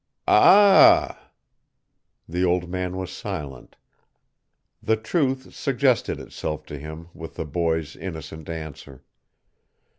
[0.27, 1.31] "Ah!"
[2.27, 3.75] The old man was silent:
[4.81, 9.03] the truth suggested itself to him with the boy's innocent answer.